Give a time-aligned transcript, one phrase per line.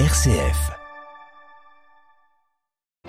[0.00, 0.72] RCF.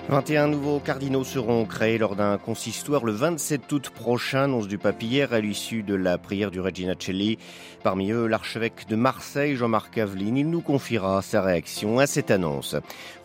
[0.07, 5.01] 21 nouveaux cardinaux seront créés lors d'un consistoire le 27 août prochain, annonce du pape
[5.01, 7.39] hier à l'issue de la prière du Regina Celli.
[7.81, 12.75] Parmi eux, l'archevêque de Marseille, Jean-Marc Aveline, il nous confiera sa réaction à cette annonce.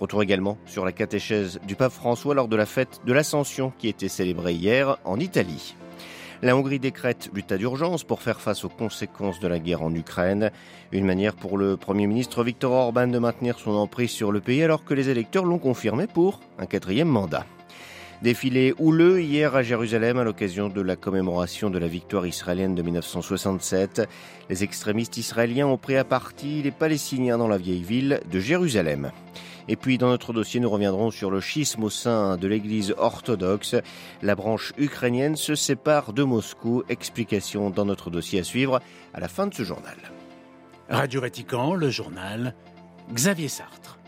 [0.01, 3.89] Retour également sur la catéchèse du pape François lors de la fête de l'Ascension qui
[3.89, 5.75] était célébrée hier en Italie.
[6.43, 10.51] La Hongrie décrète l'état d'urgence pour faire face aux conséquences de la guerre en Ukraine.
[10.91, 14.63] Une manière pour le Premier ministre Viktor Orban de maintenir son emprise sur le pays
[14.63, 17.45] alors que les électeurs l'ont confirmé pour un quatrième mandat.
[18.23, 22.83] Défilé houleux hier à Jérusalem à l'occasion de la commémoration de la victoire israélienne de
[22.83, 24.09] 1967.
[24.49, 29.11] Les extrémistes israéliens ont pris à partie les Palestiniens dans la vieille ville de Jérusalem.
[29.69, 33.77] Et puis dans notre dossier, nous reviendrons sur le schisme au sein de l'Église orthodoxe.
[34.23, 36.83] La branche ukrainienne se sépare de Moscou.
[36.89, 38.81] Explication dans notre dossier à suivre
[39.15, 39.97] à la fin de ce journal.
[40.89, 42.55] Radio Vatican, le journal
[43.13, 44.00] Xavier Sartre.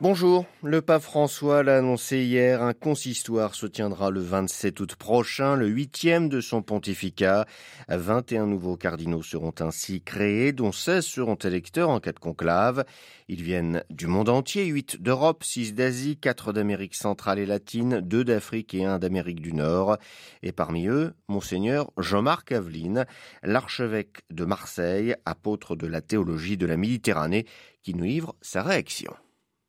[0.00, 5.54] Bonjour, le pape François l'a annoncé hier, un consistoire se tiendra le 27 août prochain,
[5.54, 7.46] le huitième de son pontificat.
[7.88, 12.84] 21 nouveaux cardinaux seront ainsi créés, dont 16 seront électeurs en cas de conclave.
[13.28, 18.24] Ils viennent du monde entier, 8 d'Europe, 6 d'Asie, 4 d'Amérique centrale et latine, 2
[18.24, 19.98] d'Afrique et 1 d'Amérique du Nord.
[20.42, 23.06] Et parmi eux, monseigneur Jean-Marc Aveline,
[23.44, 27.46] l'archevêque de Marseille, apôtre de la théologie de la Méditerranée,
[27.84, 29.14] qui nous livre sa réaction.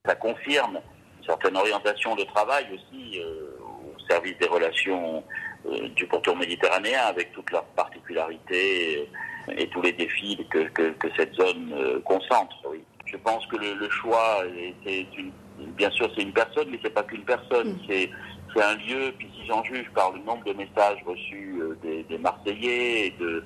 [0.05, 0.79] Ça confirme
[1.19, 5.23] une certaine orientation de travail aussi euh, au service des relations
[5.65, 10.91] euh, du pourtour méditerranéen avec toutes leurs particularités et, et tous les défis que, que,
[10.91, 12.55] que cette zone euh, concentre.
[12.69, 12.83] Oui.
[13.05, 14.43] Je pense que le, le choix,
[14.83, 15.31] c'est une,
[15.77, 17.79] bien sûr c'est une personne, mais c'est pas qu'une personne, mm.
[17.87, 18.09] c'est
[18.55, 22.17] c'est un lieu, puis si j'en juge par le nombre de messages reçus des, des
[22.17, 23.43] Marseillais et de,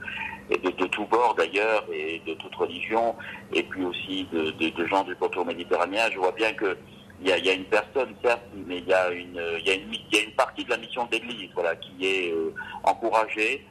[0.49, 3.15] et de, tous bords d'ailleurs, et de toute religion,
[3.53, 6.77] et puis aussi de, gens du pourtour méditerranéen, je vois bien que
[7.21, 10.31] il y a, une personne, certes, mais il y a une, y y a une
[10.37, 13.65] partie de la mission de l'Église, voilà, qui est euh, encouragée,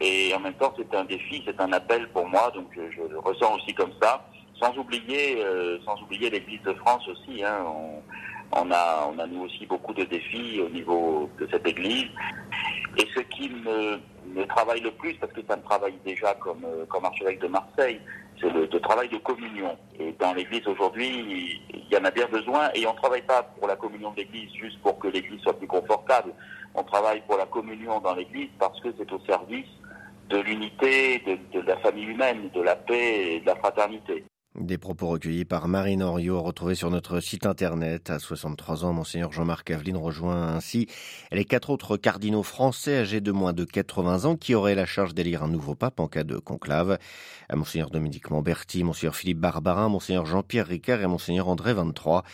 [0.00, 3.18] et en même temps c'est un défi, c'est un appel pour moi, donc je, le
[3.18, 4.24] ressens aussi comme ça,
[4.60, 7.64] sans oublier, euh, sans oublier l'Église de France aussi, hein,
[8.52, 12.08] on a, on a nous aussi beaucoup de défis au niveau de cette Église.
[12.96, 17.04] Et ce qui me, travaille le plus, parce que ça me travaille déjà comme, comme
[17.04, 18.00] archevêque de Marseille,
[18.40, 19.76] c'est le, travail de communion.
[19.98, 22.70] Et dans l'Église aujourd'hui, il y en a bien besoin.
[22.74, 25.58] Et on ne travaille pas pour la communion de l'Église juste pour que l'Église soit
[25.58, 26.32] plus confortable.
[26.74, 29.68] On travaille pour la communion dans l'Église parce que c'est au service
[30.28, 31.22] de l'unité,
[31.52, 34.24] de la famille humaine, de la paix et de la fraternité.
[34.64, 38.08] Des propos recueillis par Marine Henriot, retrouvés sur notre site internet.
[38.08, 40.86] À 63 ans, Monseigneur Jean-Marc Aveline rejoint ainsi
[41.32, 45.12] les quatre autres cardinaux français âgés de moins de 80 ans qui auraient la charge
[45.12, 46.96] d'élire un nouveau pape en cas de conclave.
[47.52, 52.24] Monseigneur Dominique Mamberti, Monseigneur Philippe Barbarin, Monseigneur Jean-Pierre Ricard et Monseigneur André 23.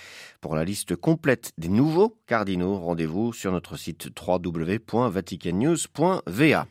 [0.41, 6.67] Pour la liste complète des nouveaux cardinaux, rendez-vous sur notre site www.vaticannews.va.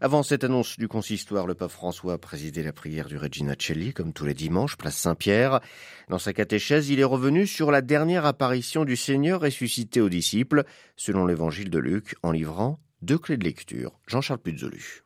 [0.00, 3.92] Avant cette annonce du consistoire, le pape François a présidé la prière du Regina Celli,
[3.92, 5.60] comme tous les dimanches, place Saint-Pierre.
[6.08, 10.64] Dans sa catéchèse, il est revenu sur la dernière apparition du Seigneur ressuscité aux disciples,
[10.96, 13.92] selon l'évangile de Luc, en livrant deux clés de lecture.
[14.06, 15.02] Jean-Charles Puzzolu.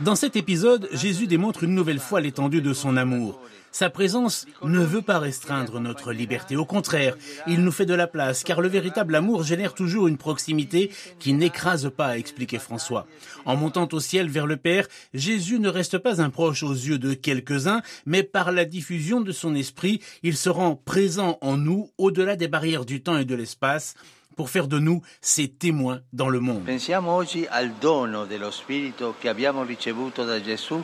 [0.00, 3.40] Dans cet épisode, Jésus démontre une nouvelle fois l'étendue de son amour.
[3.72, 6.54] Sa présence ne veut pas restreindre notre liberté.
[6.54, 10.18] Au contraire, il nous fait de la place, car le véritable amour génère toujours une
[10.18, 13.06] proximité qui n'écrase pas, expliquait François.
[13.46, 16.98] En montant au ciel vers le Père, Jésus ne reste pas un proche aux yeux
[16.98, 21.90] de quelques-uns, mais par la diffusion de son esprit, il se rend présent en nous
[21.96, 23.94] au-delà des barrières du temps et de l'espace
[24.36, 26.64] pour faire de nous ses témoins dans le monde.
[26.64, 30.82] Pensiamo oggi al dono dello Spirito che abbiamo ricevuto da Gesù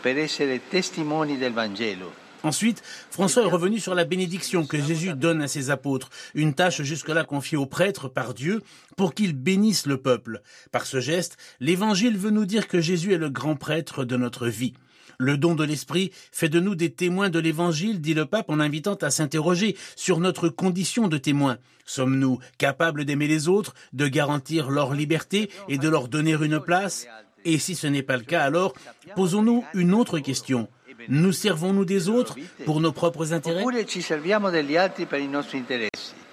[0.00, 2.26] per essere testimoni del Vangelo.
[2.44, 6.82] Ensuite, François est revenu sur la bénédiction que Jésus donne à ses apôtres, une tâche
[6.82, 8.62] jusque-là confiée aux prêtres par Dieu
[8.96, 10.40] pour qu'ils bénissent le peuple.
[10.70, 14.46] Par ce geste, l'Évangile veut nous dire que Jésus est le grand prêtre de notre
[14.46, 14.74] vie.
[15.20, 18.60] Le don de l'Esprit fait de nous des témoins de l'Évangile, dit le pape en
[18.60, 21.58] invitant à s'interroger sur notre condition de témoin.
[21.86, 27.08] Sommes-nous capables d'aimer les autres, de garantir leur liberté et de leur donner une place?
[27.44, 28.74] Et si ce n'est pas le cas, alors
[29.16, 30.68] posons-nous une autre question.
[31.08, 33.64] Nous servons-nous des autres pour nos propres intérêts?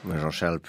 [0.08, 0.60] Jean-Charles.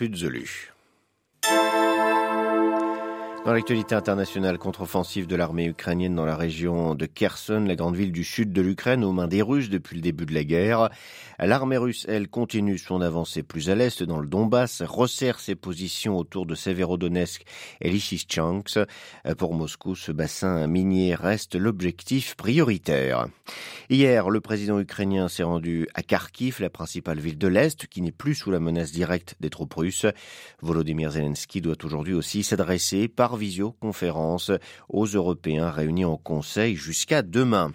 [3.47, 8.11] Dans l'actualité internationale, contre-offensive de l'armée ukrainienne dans la région de Kherson, la grande ville
[8.11, 10.91] du sud de l'Ukraine, aux mains des Russes depuis le début de la guerre.
[11.39, 16.19] L'armée russe, elle, continue son avancée plus à l'est dans le Donbass, resserre ses positions
[16.19, 17.45] autour de Severodonetsk
[17.81, 18.81] et Lysychansk.
[19.39, 23.29] Pour Moscou, ce bassin minier reste l'objectif prioritaire.
[23.91, 28.13] Hier, le président ukrainien s'est rendu à Kharkiv, la principale ville de l'Est, qui n'est
[28.13, 30.07] plus sous la menace directe des troupes russes.
[30.63, 34.51] Volodymyr Zelensky doit aujourd'hui aussi s'adresser par visioconférence
[34.89, 37.73] aux Européens réunis en Conseil jusqu'à demain.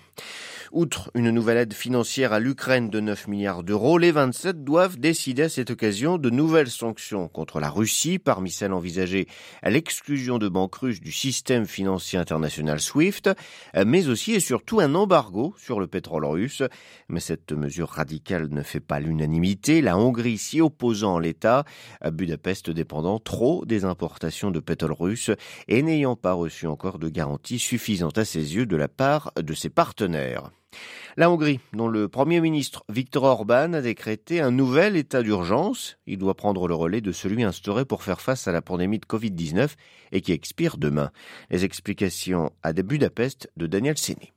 [0.73, 5.43] Outre une nouvelle aide financière à l'Ukraine de 9 milliards d'euros, les 27 doivent décider
[5.43, 9.27] à cette occasion de nouvelles sanctions contre la Russie, parmi celles envisagées
[9.63, 13.31] l'exclusion de banques russes du système financier international SWIFT,
[13.85, 16.63] mais aussi et surtout un embargo sur le pétrole russe.
[17.09, 21.65] Mais cette mesure radicale ne fait pas l'unanimité, la Hongrie s'y opposant l'état,
[22.09, 25.31] Budapest dépendant trop des importations de pétrole russe
[25.67, 29.53] et n'ayant pas reçu encore de garanties suffisantes à ses yeux de la part de
[29.53, 30.49] ses partenaires.
[31.17, 36.17] La Hongrie, dont le Premier ministre Viktor Orban a décrété un nouvel état d'urgence, il
[36.17, 39.71] doit prendre le relais de celui instauré pour faire face à la pandémie de Covid-19
[40.13, 41.11] et qui expire demain.
[41.49, 44.33] Les explications à Budapest de Daniel Séné.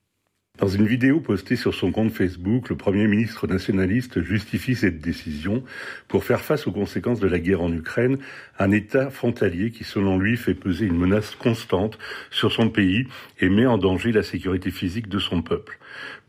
[0.60, 5.64] Dans une vidéo postée sur son compte Facebook, le Premier ministre nationaliste justifie cette décision
[6.06, 8.18] pour faire face aux conséquences de la guerre en Ukraine,
[8.60, 11.98] un État frontalier qui, selon lui, fait peser une menace constante
[12.30, 13.08] sur son pays
[13.40, 15.76] et met en danger la sécurité physique de son peuple.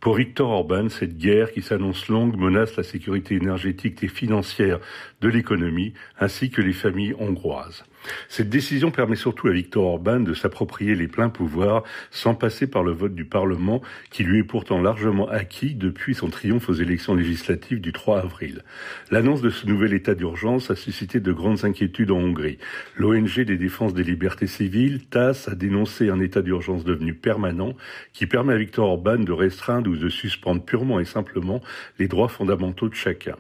[0.06, 4.78] Pour Viktor Orban, cette guerre qui s'annonce longue menace la sécurité énergétique et financière
[5.22, 7.84] de l'économie ainsi que les familles hongroises.
[8.30, 12.84] Cette décision permet surtout à Viktor Orban de s'approprier les pleins pouvoirs sans passer par
[12.84, 13.82] le vote du Parlement
[14.12, 18.64] qui lui est pourtant largement acquis depuis son triomphe aux élections législatives du 3 avril.
[19.10, 22.60] L'annonce de ce nouvel état d'urgence a suscité de grandes inquiétudes en Hongrie.
[22.96, 27.74] L'ONG des défenses des libertés civiles, TAS, a dénoncé un état d'urgence devenu permanent
[28.14, 31.62] qui permet à Viktor Orban de restreindre de suspendre purement et simplement
[32.00, 33.36] les droits fondamentaux de chacun.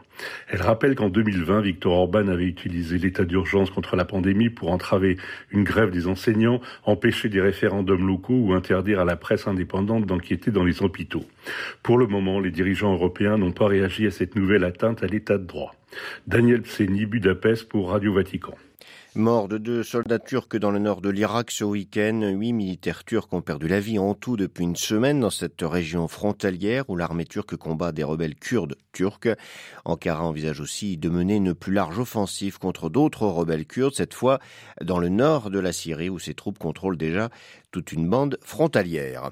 [0.47, 5.17] Elle rappelle qu'en 2020, Viktor Orban avait utilisé l'état d'urgence contre la pandémie pour entraver
[5.51, 10.51] une grève des enseignants, empêcher des référendums locaux ou interdire à la presse indépendante d'enquêter
[10.51, 11.25] dans les hôpitaux.
[11.83, 15.37] Pour le moment, les dirigeants européens n'ont pas réagi à cette nouvelle atteinte à l'état
[15.37, 15.75] de droit.
[16.27, 18.55] Daniel Pseni, Budapest pour Radio Vatican.
[19.17, 22.19] Mort de deux soldats turcs dans le nord de l'Irak ce week-end.
[22.33, 26.09] Huit militaires turcs ont perdu la vie en tout depuis une semaine dans cette région
[26.09, 29.29] frontalière où l'armée turque combat des rebelles kurdes turcs.
[29.85, 34.39] Ankara envisage aussi de mener une plus large offensive contre d'autres rebelles kurdes, cette fois
[34.83, 37.29] dans le nord de la Syrie où ses troupes contrôlent déjà
[37.71, 39.31] toute une bande frontalière.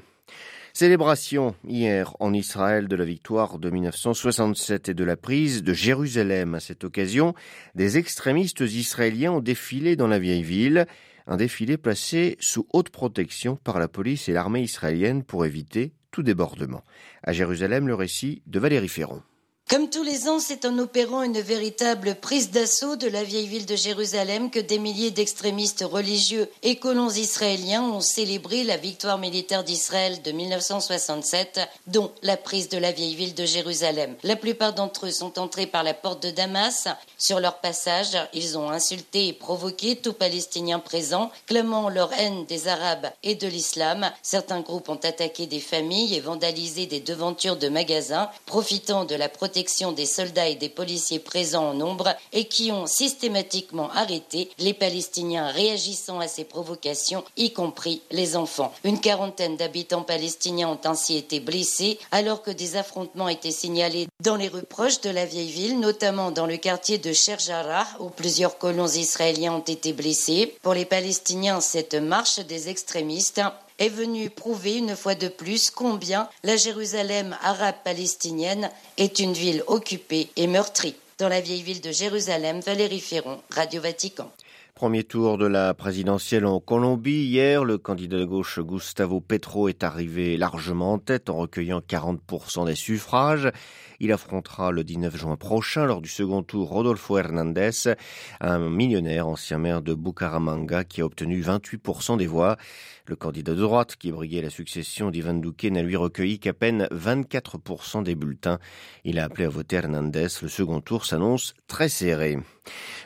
[0.75, 6.55] Célébration hier en Israël de la victoire de 1967 et de la prise de Jérusalem.
[6.55, 7.35] À cette occasion,
[7.75, 10.87] des extrémistes israéliens ont défilé dans la vieille ville,
[11.27, 16.23] un défilé placé sous haute protection par la police et l'armée israélienne pour éviter tout
[16.23, 16.81] débordement.
[17.21, 19.21] À Jérusalem, le récit de Valérie Ferron.
[19.69, 23.65] Comme tous les ans, c'est en opérant une véritable prise d'assaut de la vieille ville
[23.65, 29.63] de Jérusalem que des milliers d'extrémistes religieux et colons israéliens ont célébré la victoire militaire
[29.63, 34.15] d'Israël de 1967, dont la prise de la vieille ville de Jérusalem.
[34.23, 36.89] La plupart d'entre eux sont entrés par la porte de Damas.
[37.17, 42.67] Sur leur passage, ils ont insulté et provoqué tout Palestinien présent, clamant leur haine des
[42.67, 44.11] Arabes et de l'islam.
[44.21, 49.29] Certains groupes ont attaqué des familles et vandalisé des devantures de magasins, profitant de la
[49.29, 54.73] protection des soldats et des policiers présents en nombre et qui ont systématiquement arrêté les
[54.73, 58.73] Palestiniens réagissant à ces provocations, y compris les enfants.
[58.83, 64.35] Une quarantaine d'habitants palestiniens ont ainsi été blessés alors que des affrontements étaient signalés dans
[64.35, 68.57] les rues proches de la vieille ville, notamment dans le quartier de Sherjara où plusieurs
[68.57, 70.55] colons israéliens ont été blessés.
[70.61, 73.41] Pour les Palestiniens, cette marche des extrémistes
[73.83, 79.61] est venu prouver une fois de plus combien la Jérusalem arabe palestinienne est une ville
[79.67, 80.95] occupée et meurtrie.
[81.19, 84.31] Dans la vieille ville de Jérusalem, Valérie Ferron, Radio Vatican.
[84.73, 87.25] Premier tour de la présidentielle en Colombie.
[87.25, 92.65] Hier, le candidat de gauche Gustavo Petro est arrivé largement en tête en recueillant 40%
[92.65, 93.51] des suffrages.
[93.99, 97.93] Il affrontera le 19 juin prochain, lors du second tour, Rodolfo Hernandez,
[98.41, 102.57] un millionnaire, ancien maire de Bucaramanga, qui a obtenu 28% des voix.
[103.05, 106.87] Le candidat de droite, qui briguait la succession d'Ivan Duque, n'a lui recueilli qu'à peine
[106.89, 108.59] 24% des bulletins.
[109.03, 110.27] Il a appelé à voter Hernandez.
[110.41, 112.37] Le second tour s'annonce très serré.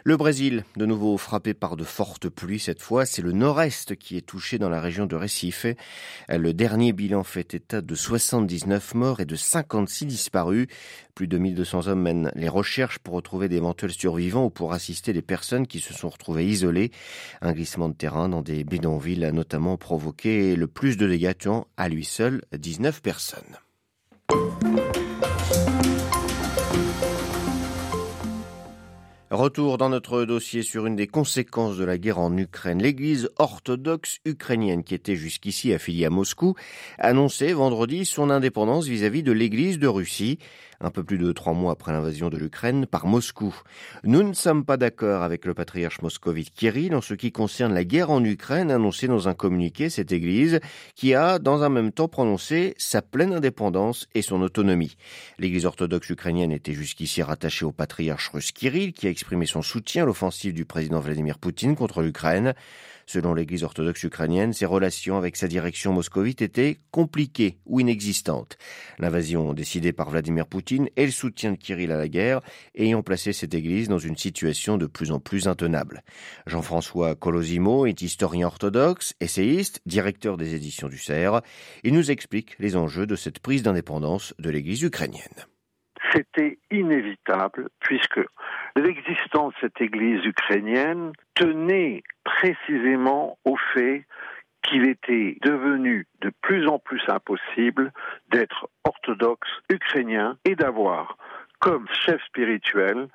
[0.04, 4.18] Le Brésil, de nouveau frappé par de fortes pluies cette fois, c'est le nord-est qui
[4.18, 5.66] est touché dans la région de Recife.
[6.30, 10.68] Le dernier bilan fait état de 79 morts et de 56 disparus.
[11.18, 15.24] Plus de 1200 hommes mènent les recherches pour retrouver d'éventuels survivants ou pour assister les
[15.24, 16.92] personnes qui se sont retrouvées isolées.
[17.42, 21.66] Un glissement de terrain dans des bidonvilles a notamment provoqué le plus de dégâts tuant
[21.76, 23.58] à lui seul 19 personnes.
[29.30, 32.82] Retour dans notre dossier sur une des conséquences de la guerre en Ukraine.
[32.82, 36.56] L'église orthodoxe ukrainienne, qui était jusqu'ici affiliée à Moscou,
[36.98, 40.40] annonçait vendredi son indépendance vis-à-vis de l'église de Russie,
[40.80, 43.56] un peu plus de trois mois après l'invasion de l'Ukraine par Moscou.
[44.04, 47.84] Nous ne sommes pas d'accord avec le patriarche moscovite Kirill en ce qui concerne la
[47.84, 50.60] guerre en Ukraine, annoncé dans un communiqué cette église,
[50.96, 54.98] qui a dans un même temps prononcé sa pleine indépendance et son autonomie.
[55.40, 60.04] L'église orthodoxe ukrainienne était jusqu'ici rattachée au patriarche russe Kirill, qui a exprimé son soutien
[60.04, 62.54] à l'offensive du président Vladimir Poutine contre l'Ukraine.
[63.08, 68.58] Selon l'Église orthodoxe ukrainienne, ses relations avec sa direction moscovite étaient compliquées ou inexistantes.
[69.00, 72.42] L'invasion décidée par Vladimir Poutine et le soutien de Kirill à la guerre
[72.76, 76.04] ayant placé cette Église dans une situation de plus en plus intenable.
[76.48, 81.42] Jean-François Colosimo est historien orthodoxe, essayiste, directeur des éditions du CERF.
[81.84, 85.48] Il nous explique les enjeux de cette prise d'indépendance de l'Église ukrainienne
[86.14, 88.22] c'était inévitable puisque
[88.76, 94.06] l'existence de cette Église ukrainienne tenait précisément au fait
[94.64, 97.92] qu'il était devenu de plus en plus impossible
[98.30, 101.18] d'être orthodoxe ukrainien et d'avoir
[101.60, 103.08] comme chef spirituel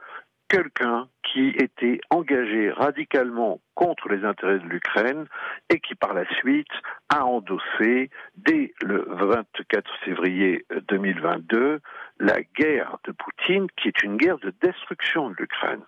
[0.52, 5.24] quelqu'un qui était engagé radicalement contre les intérêts de l'Ukraine
[5.70, 6.70] et qui par la suite
[7.08, 11.80] a endossé dès le 24 février 2022
[12.20, 15.80] la guerre de Poutine qui est une guerre de destruction de l'Ukraine.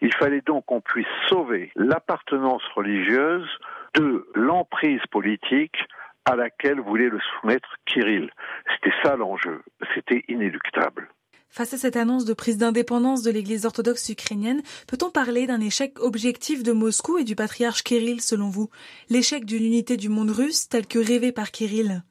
[0.00, 3.48] Il fallait donc qu'on puisse sauver l'appartenance religieuse
[3.94, 5.78] de l'emprise politique
[6.24, 8.32] à laquelle voulait le soumettre Kirill.
[8.74, 9.62] C'était ça l'enjeu,
[9.94, 11.08] c'était inéluctable.
[11.48, 15.98] Face à cette annonce de prise d'indépendance de l'Église orthodoxe ukrainienne, peut-on parler d'un échec
[16.00, 18.68] objectif de Moscou et du patriarche Kirill selon vous?
[19.08, 22.02] L'échec d'une unité du monde russe tel que rêvé par Kirill?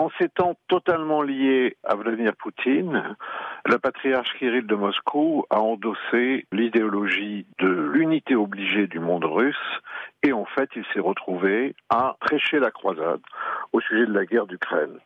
[0.00, 3.14] En s'étant totalement lié à Vladimir Poutine,
[3.66, 9.54] le patriarche Kirill de Moscou a endossé l'idéologie de l'unité obligée du monde russe
[10.22, 13.20] et en fait il s'est retrouvé à prêcher la croisade
[13.72, 14.98] au sujet de la guerre d'Ukraine.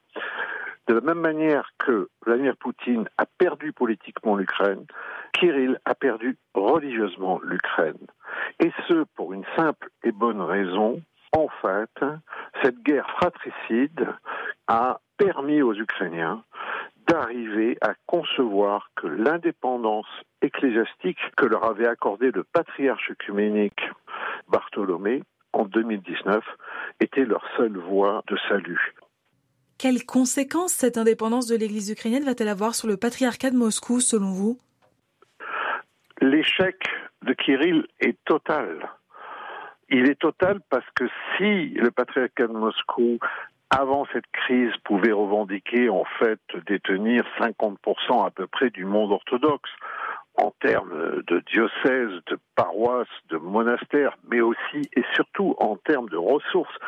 [0.87, 4.87] De la même manière que Vladimir Poutine a perdu politiquement l'Ukraine,
[5.33, 8.07] Kirill a perdu religieusement l'Ukraine.
[8.61, 11.03] Et ce, pour une simple et bonne raison.
[11.33, 12.05] En fait,
[12.63, 14.07] cette guerre fratricide
[14.69, 16.45] a permis aux Ukrainiens
[17.09, 20.07] d'arriver à concevoir que l'indépendance
[20.41, 23.91] ecclésiastique que leur avait accordé le patriarche œcuménique
[24.49, 26.45] Bartholomé en 2019
[27.01, 28.95] était leur seule voie de salut.
[29.79, 34.33] Quelles conséquences cette indépendance de l'Église ukrainienne va-t-elle avoir sur le patriarcat de Moscou, selon
[34.33, 34.59] vous?
[36.23, 36.77] L'échec
[37.23, 38.89] de Kirill est total.
[39.91, 41.05] Il est total parce que
[41.37, 43.19] si le patriarcat de Moscou,
[43.69, 49.71] avant cette crise, pouvait revendiquer en fait détenir 50% à peu près du monde orthodoxe,
[50.39, 56.17] en termes de diocèses, de paroisses, de monastères, mais aussi et surtout en termes de
[56.17, 56.79] ressources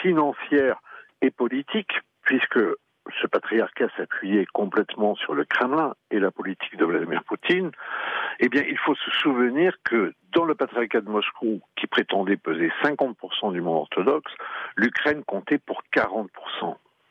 [0.00, 0.80] financières
[1.20, 2.60] et politiques, puisque
[3.20, 7.70] ce patriarcat s'appuyait complètement sur le Kremlin et la politique de Vladimir Poutine,
[8.40, 12.70] eh bien, il faut se souvenir que dans le patriarcat de Moscou, qui prétendait peser
[12.82, 14.32] 50% du monde orthodoxe,
[14.76, 16.28] l'Ukraine comptait pour 40%,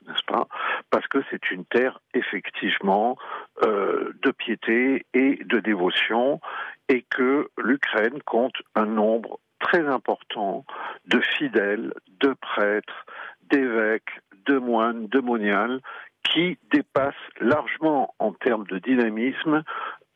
[0.08, 0.48] n'est-ce pas?
[0.90, 3.18] Parce que c'est une terre, effectivement,
[3.64, 6.40] euh, de piété et de dévotion,
[6.90, 10.66] et que l'Ukraine compte un nombre très important
[11.06, 13.06] de fidèles, de prêtres,
[13.50, 15.82] d'évêques, de moines, de moniales,
[16.24, 19.64] qui dépassent largement en termes de dynamisme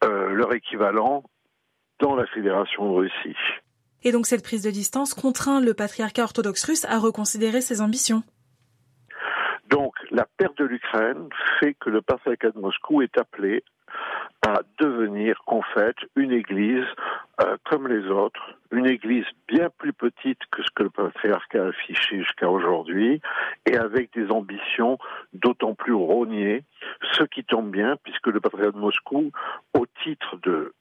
[0.04, 1.24] euh, leur équivalent
[2.00, 3.38] dans la Fédération de Russie.
[4.04, 8.24] Et donc cette prise de distance contraint le patriarcat orthodoxe russe à reconsidérer ses ambitions.
[9.70, 13.64] Donc la perte de l'Ukraine fait que le patriarcat de Moscou est appelé
[14.46, 16.86] à devenir en fait une église
[17.42, 21.68] euh, comme les autres, une église bien plus petite que ce que le patriarcat a
[21.68, 23.22] affiché jusqu'à aujourd'hui,
[23.66, 24.98] et avec des ambitions
[25.34, 26.64] d'autant plus rognées,
[27.14, 29.32] ce qui tombe bien, puisque le patriarcat de Moscou,
[29.74, 30.74] au titre de,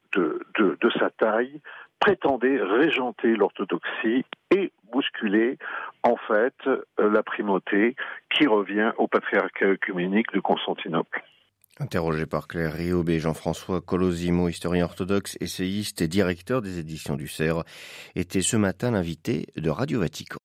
[0.99, 1.61] sa taille,
[1.99, 5.59] prétendait régenter l'orthodoxie et bousculer
[6.03, 7.97] en fait euh, la primauté
[8.31, 11.25] qui revient au patriarcat œcuménique de Constantinople.
[11.81, 17.27] Interrogé par Claire Rioube et Jean-François Colosimo, historien orthodoxe, essayiste et directeur des éditions du
[17.27, 17.65] CERF,
[18.15, 20.39] était ce matin l'invité de Radio Vatican.